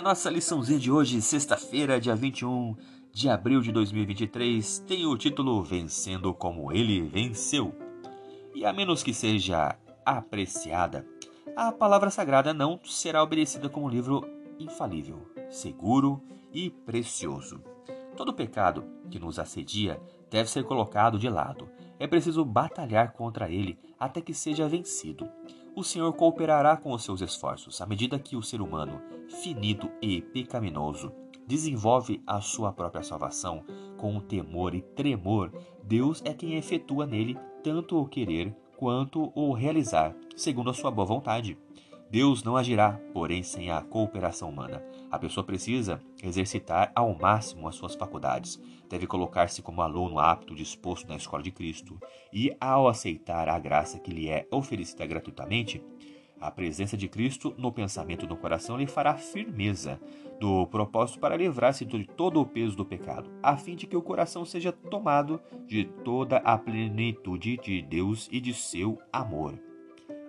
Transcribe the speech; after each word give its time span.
A 0.00 0.02
nossa 0.02 0.30
liçãozinha 0.30 0.78
de 0.78 0.90
hoje, 0.90 1.20
sexta-feira, 1.20 2.00
dia 2.00 2.16
21 2.16 2.74
de 3.12 3.28
abril 3.28 3.60
de 3.60 3.70
2023, 3.70 4.78
tem 4.88 5.04
o 5.04 5.14
título 5.14 5.62
Vencendo 5.62 6.32
como 6.32 6.72
ele 6.72 7.02
venceu. 7.02 7.74
E 8.54 8.64
a 8.64 8.72
menos 8.72 9.02
que 9.02 9.12
seja 9.12 9.76
apreciada, 10.02 11.06
a 11.54 11.70
palavra 11.70 12.08
sagrada 12.08 12.54
não 12.54 12.80
será 12.82 13.22
obedecida 13.22 13.68
como 13.68 13.90
livro 13.90 14.26
infalível, 14.58 15.20
seguro 15.50 16.22
e 16.50 16.70
precioso. 16.70 17.62
Todo 18.16 18.32
pecado 18.32 18.82
que 19.10 19.18
nos 19.18 19.38
assedia 19.38 20.00
deve 20.30 20.48
ser 20.48 20.64
colocado 20.64 21.18
de 21.18 21.28
lado. 21.28 21.68
É 21.98 22.06
preciso 22.06 22.42
batalhar 22.42 23.12
contra 23.12 23.50
ele 23.50 23.78
até 23.98 24.22
que 24.22 24.32
seja 24.32 24.66
vencido 24.66 25.28
o 25.74 25.82
Senhor 25.82 26.12
cooperará 26.12 26.76
com 26.76 26.92
os 26.92 27.04
seus 27.04 27.20
esforços 27.20 27.80
à 27.80 27.86
medida 27.86 28.18
que 28.18 28.36
o 28.36 28.42
ser 28.42 28.60
humano, 28.60 29.00
finito 29.42 29.90
e 30.00 30.20
pecaminoso, 30.20 31.12
desenvolve 31.46 32.22
a 32.26 32.40
sua 32.40 32.72
própria 32.72 33.02
salvação 33.02 33.64
com 33.96 34.20
temor 34.20 34.74
e 34.74 34.82
tremor. 34.82 35.52
Deus 35.82 36.22
é 36.24 36.32
quem 36.32 36.54
efetua 36.54 37.06
nele 37.06 37.36
tanto 37.62 38.00
o 38.00 38.06
querer 38.06 38.54
quanto 38.76 39.30
o 39.34 39.52
realizar, 39.52 40.14
segundo 40.36 40.70
a 40.70 40.74
sua 40.74 40.90
boa 40.90 41.06
vontade. 41.06 41.58
Deus 42.10 42.42
não 42.42 42.56
agirá, 42.56 43.00
porém, 43.12 43.40
sem 43.42 43.70
a 43.70 43.80
cooperação 43.80 44.50
humana. 44.50 44.82
A 45.10 45.18
pessoa 45.18 45.44
precisa 45.44 46.02
exercitar 46.20 46.90
ao 46.92 47.16
máximo 47.16 47.68
as 47.68 47.76
suas 47.76 47.94
faculdades, 47.94 48.60
deve 48.88 49.06
colocar-se 49.06 49.62
como 49.62 49.80
aluno 49.80 50.18
apto, 50.18 50.54
disposto 50.54 51.06
na 51.08 51.16
escola 51.16 51.40
de 51.40 51.52
Cristo, 51.52 52.00
e 52.32 52.52
ao 52.60 52.88
aceitar 52.88 53.48
a 53.48 53.56
graça 53.60 54.00
que 54.00 54.10
lhe 54.10 54.28
é 54.28 54.44
oferecida 54.50 55.06
gratuitamente, 55.06 55.80
a 56.40 56.50
presença 56.50 56.96
de 56.96 57.06
Cristo 57.06 57.54
no 57.56 57.70
pensamento 57.70 58.26
do 58.26 58.36
coração 58.36 58.76
lhe 58.76 58.86
fará 58.86 59.14
firmeza 59.14 60.00
do 60.40 60.66
propósito 60.66 61.20
para 61.20 61.36
livrar-se 61.36 61.84
de 61.84 62.04
todo 62.04 62.40
o 62.40 62.46
peso 62.46 62.74
do 62.74 62.84
pecado, 62.84 63.30
a 63.42 63.56
fim 63.56 63.76
de 63.76 63.86
que 63.86 63.96
o 63.96 64.02
coração 64.02 64.44
seja 64.44 64.72
tomado 64.72 65.40
de 65.66 65.84
toda 65.84 66.38
a 66.38 66.58
plenitude 66.58 67.58
de 67.58 67.82
Deus 67.82 68.28
e 68.32 68.40
de 68.40 68.54
seu 68.54 68.98
amor. 69.12 69.60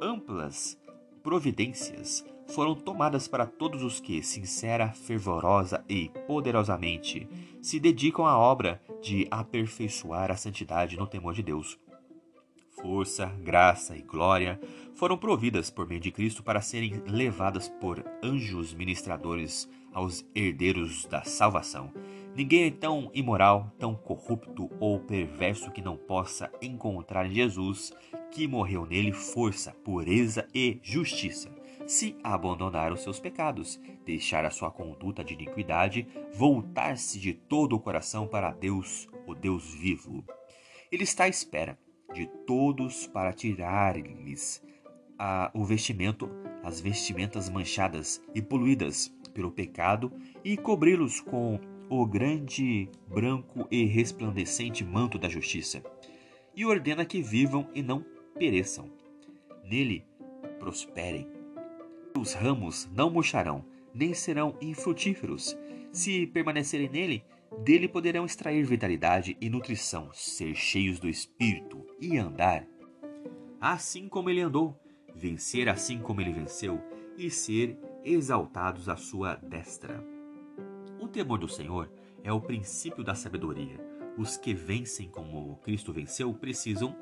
Amplas 0.00 0.78
providências 1.24 2.22
foram 2.46 2.74
tomadas 2.74 3.26
para 3.26 3.46
todos 3.46 3.82
os 3.82 3.98
que, 3.98 4.22
sincera, 4.22 4.90
fervorosa 4.90 5.82
e 5.88 6.10
poderosamente, 6.26 7.26
se 7.62 7.80
dedicam 7.80 8.26
à 8.26 8.38
obra 8.38 8.80
de 9.02 9.26
aperfeiçoar 9.30 10.30
a 10.30 10.36
santidade 10.36 10.98
no 10.98 11.06
temor 11.06 11.32
de 11.32 11.42
Deus. 11.42 11.78
Força, 12.76 13.24
graça 13.42 13.96
e 13.96 14.02
glória 14.02 14.60
foram 14.94 15.16
providas 15.16 15.70
por 15.70 15.88
meio 15.88 16.00
de 16.00 16.12
Cristo 16.12 16.42
para 16.42 16.60
serem 16.60 17.02
levadas 17.06 17.70
por 17.80 18.04
anjos 18.22 18.74
ministradores 18.74 19.66
aos 19.94 20.26
herdeiros 20.34 21.06
da 21.06 21.24
salvação. 21.24 21.92
Ninguém 22.34 22.64
é 22.64 22.70
tão 22.70 23.10
imoral, 23.14 23.72
tão 23.78 23.94
corrupto 23.94 24.68
ou 24.80 24.98
perverso 24.98 25.70
que 25.70 25.80
não 25.80 25.96
possa 25.96 26.50
encontrar 26.60 27.26
em 27.26 27.34
Jesus, 27.34 27.92
que 28.32 28.48
morreu 28.48 28.84
nele, 28.84 29.12
força, 29.12 29.72
pureza 29.84 30.48
e 30.52 30.80
justiça. 30.82 31.48
Se 31.86 32.16
abandonar 32.24 32.92
os 32.92 33.02
seus 33.02 33.20
pecados, 33.20 33.80
deixar 34.04 34.44
a 34.44 34.50
sua 34.50 34.70
conduta 34.70 35.22
de 35.22 35.34
iniquidade, 35.34 36.08
voltar-se 36.32 37.20
de 37.20 37.32
todo 37.32 37.76
o 37.76 37.80
coração 37.80 38.26
para 38.26 38.50
Deus, 38.50 39.08
o 39.26 39.34
Deus 39.34 39.72
vivo. 39.72 40.24
Ele 40.90 41.04
está 41.04 41.24
à 41.24 41.28
espera 41.28 41.78
de 42.12 42.26
todos 42.46 43.06
para 43.06 43.32
tirar-lhes 43.32 44.62
o 45.54 45.64
vestimento, 45.64 46.28
as 46.62 46.80
vestimentas 46.80 47.48
manchadas 47.48 48.20
e 48.34 48.42
poluídas 48.42 49.12
pelo 49.34 49.50
pecado 49.50 50.12
e 50.44 50.56
cobri-los 50.56 51.20
com 51.20 51.60
o 51.90 52.06
grande, 52.06 52.88
branco 53.06 53.66
e 53.70 53.84
resplandecente 53.84 54.84
manto 54.84 55.18
da 55.18 55.28
justiça, 55.28 55.82
e 56.56 56.64
ordena 56.64 57.04
que 57.04 57.20
vivam 57.20 57.68
e 57.74 57.82
não 57.82 58.04
pereçam. 58.38 58.90
Nele 59.64 60.04
prosperem. 60.58 61.28
Os 62.18 62.32
ramos 62.32 62.88
não 62.94 63.10
murcharão, 63.10 63.64
nem 63.92 64.14
serão 64.14 64.56
infrutíferos. 64.62 65.56
Se 65.92 66.26
permanecerem 66.26 66.88
nele, 66.88 67.24
dele 67.62 67.88
poderão 67.88 68.24
extrair 68.24 68.64
vitalidade 68.64 69.36
e 69.40 69.50
nutrição, 69.50 70.10
ser 70.12 70.54
cheios 70.54 70.98
do 70.98 71.08
espírito 71.08 71.84
e 72.00 72.16
andar 72.16 72.66
assim 73.60 74.08
como 74.08 74.28
ele 74.28 74.42
andou, 74.42 74.78
vencer 75.14 75.68
assim 75.68 75.98
como 75.98 76.20
ele 76.20 76.32
venceu 76.32 76.80
e 77.16 77.30
ser 77.30 77.78
exaltados 78.04 78.88
à 78.88 78.96
sua 78.96 79.36
destra. 79.36 80.04
O 81.00 81.08
temor 81.08 81.38
do 81.38 81.48
Senhor 81.48 81.90
é 82.22 82.32
o 82.32 82.40
princípio 82.40 83.02
da 83.02 83.14
sabedoria. 83.14 83.78
Os 84.16 84.36
que 84.36 84.54
vencem 84.54 85.08
como 85.08 85.56
Cristo 85.56 85.92
venceu 85.92 86.32
precisam 86.34 86.94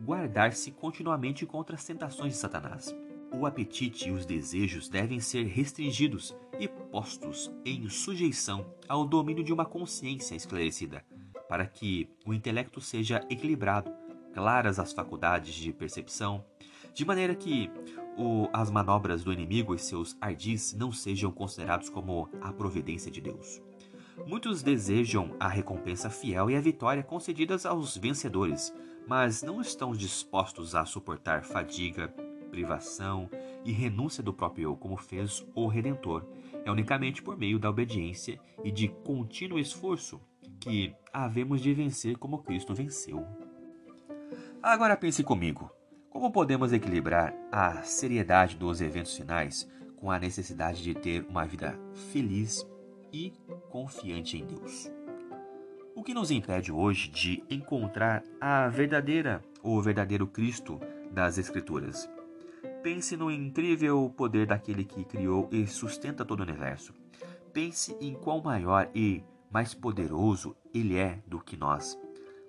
guardar-se 0.00 0.70
continuamente 0.70 1.44
contra 1.44 1.76
as 1.76 1.84
tentações 1.84 2.32
de 2.32 2.38
Satanás. 2.38 2.94
o 3.32 3.44
apetite 3.46 4.08
e 4.08 4.12
os 4.12 4.24
desejos 4.24 4.88
devem 4.88 5.20
ser 5.20 5.44
restringidos 5.46 6.34
e 6.58 6.66
postos 6.66 7.52
em 7.64 7.88
sujeição 7.88 8.66
ao 8.88 9.04
domínio 9.04 9.44
de 9.44 9.52
uma 9.52 9.64
consciência 9.64 10.34
esclarecida, 10.34 11.04
para 11.48 11.66
que 11.66 12.08
o 12.26 12.32
intelecto 12.32 12.80
seja 12.80 13.24
equilibrado, 13.28 13.92
claras 14.32 14.78
as 14.78 14.92
faculdades 14.92 15.54
de 15.54 15.72
percepção, 15.72 16.44
de 16.94 17.04
maneira 17.04 17.34
que 17.34 17.70
o, 18.18 18.48
as 18.52 18.70
manobras 18.70 19.22
do 19.22 19.32
inimigo 19.32 19.74
e 19.74 19.78
seus 19.78 20.16
ardis 20.20 20.74
não 20.74 20.90
sejam 20.90 21.30
considerados 21.30 21.88
como 21.88 22.28
a 22.40 22.52
providência 22.52 23.10
de 23.10 23.20
Deus. 23.20 23.62
Muitos 24.26 24.62
desejam 24.62 25.36
a 25.38 25.48
recompensa 25.48 26.10
fiel 26.10 26.50
e 26.50 26.56
a 26.56 26.60
vitória 26.60 27.02
concedidas 27.02 27.64
aos 27.64 27.96
vencedores, 27.96 28.74
mas 29.06 29.42
não 29.42 29.60
estão 29.60 29.92
dispostos 29.92 30.74
a 30.74 30.84
suportar 30.84 31.44
fadiga, 31.44 32.08
privação 32.50 33.30
e 33.64 33.70
renúncia 33.70 34.22
do 34.22 34.32
próprio 34.32 34.70
eu, 34.70 34.76
como 34.76 34.96
fez 34.96 35.46
o 35.54 35.68
Redentor. 35.68 36.26
É 36.64 36.70
unicamente 36.70 37.22
por 37.22 37.38
meio 37.38 37.58
da 37.58 37.70
obediência 37.70 38.40
e 38.64 38.70
de 38.70 38.88
contínuo 38.88 39.58
esforço 39.58 40.20
que 40.60 40.92
havemos 41.12 41.60
de 41.60 41.72
vencer 41.72 42.18
como 42.18 42.42
Cristo 42.42 42.74
venceu. 42.74 43.24
Agora 44.60 44.96
pense 44.96 45.22
comigo: 45.22 45.70
como 46.10 46.32
podemos 46.32 46.72
equilibrar 46.72 47.34
a 47.52 47.82
seriedade 47.82 48.56
dos 48.56 48.80
eventos 48.80 49.14
finais 49.16 49.68
com 49.96 50.10
a 50.10 50.18
necessidade 50.18 50.82
de 50.82 50.94
ter 50.94 51.26
uma 51.28 51.44
vida 51.44 51.78
feliz 52.12 52.66
e 53.12 53.32
confiante 53.70 54.36
em 54.36 54.46
Deus? 54.46 54.90
O 55.94 56.02
que 56.02 56.14
nos 56.14 56.30
impede 56.30 56.72
hoje 56.72 57.08
de 57.08 57.42
encontrar 57.50 58.22
a 58.40 58.68
verdadeira 58.68 59.42
ou 59.62 59.82
verdadeiro 59.82 60.26
Cristo 60.26 60.80
das 61.10 61.38
Escrituras? 61.38 62.08
Pense 62.82 63.16
no 63.16 63.30
incrível 63.30 64.12
poder 64.16 64.46
daquele 64.46 64.84
que 64.84 65.04
criou 65.04 65.48
e 65.50 65.66
sustenta 65.66 66.24
todo 66.24 66.40
o 66.40 66.42
universo. 66.44 66.94
Pense 67.52 67.96
em 68.00 68.14
quão 68.14 68.40
maior 68.40 68.88
e 68.94 69.22
mais 69.50 69.74
poderoso 69.74 70.56
ele 70.72 70.96
é 70.96 71.20
do 71.26 71.40
que 71.40 71.56
nós. 71.56 71.98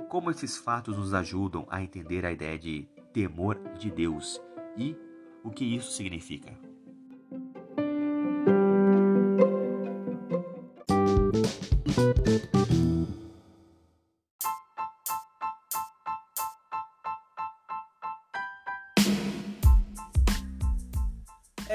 Como 0.08 0.30
esses 0.30 0.58
fatos 0.58 0.96
nos 0.98 1.14
ajudam 1.14 1.68
a 1.70 1.82
entender 1.82 2.26
a 2.26 2.32
ideia 2.32 2.58
de 2.58 2.88
temor 3.14 3.60
de 3.78 3.92
Deus 3.92 4.42
e 4.78 4.96
o 5.44 5.50
que 5.50 5.64
isso 5.64 5.92
significa. 5.92 6.69